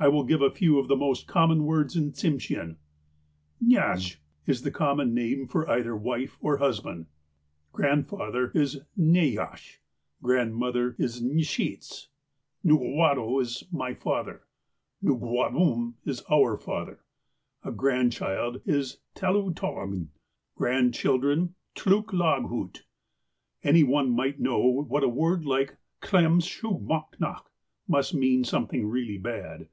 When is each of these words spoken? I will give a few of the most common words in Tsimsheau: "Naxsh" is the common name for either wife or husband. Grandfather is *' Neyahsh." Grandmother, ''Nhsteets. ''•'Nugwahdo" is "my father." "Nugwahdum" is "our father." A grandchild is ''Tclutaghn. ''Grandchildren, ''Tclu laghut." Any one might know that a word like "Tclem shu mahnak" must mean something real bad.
I 0.00 0.06
will 0.06 0.22
give 0.22 0.42
a 0.42 0.48
few 0.52 0.78
of 0.78 0.86
the 0.86 0.94
most 0.94 1.26
common 1.26 1.64
words 1.66 1.96
in 1.96 2.12
Tsimsheau: 2.12 2.76
"Naxsh" 3.60 4.18
is 4.46 4.62
the 4.62 4.70
common 4.70 5.12
name 5.12 5.48
for 5.48 5.68
either 5.68 5.96
wife 5.96 6.38
or 6.40 6.58
husband. 6.58 7.06
Grandfather 7.72 8.52
is 8.54 8.78
*' 8.92 8.96
Neyahsh." 8.96 9.78
Grandmother, 10.22 10.92
''Nhsteets. 11.00 12.06
''•'Nugwahdo" 12.64 13.42
is 13.42 13.64
"my 13.72 13.92
father." 13.92 14.42
"Nugwahdum" 15.02 15.94
is 16.04 16.22
"our 16.30 16.56
father." 16.56 17.00
A 17.64 17.72
grandchild 17.72 18.60
is 18.64 18.98
''Tclutaghn. 19.16 20.10
''Grandchildren, 20.54 21.56
''Tclu 21.76 22.04
laghut." 22.04 22.82
Any 23.64 23.82
one 23.82 24.10
might 24.12 24.38
know 24.38 24.86
that 24.92 25.02
a 25.02 25.08
word 25.08 25.44
like 25.44 25.76
"Tclem 26.00 26.40
shu 26.40 26.70
mahnak" 26.78 27.46
must 27.88 28.14
mean 28.14 28.44
something 28.44 28.86
real 28.88 29.20
bad. 29.20 29.66